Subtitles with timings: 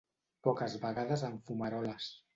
[0.47, 2.13] Poques vegades en fumaroles.